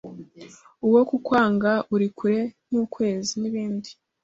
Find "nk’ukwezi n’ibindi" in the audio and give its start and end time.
2.69-3.89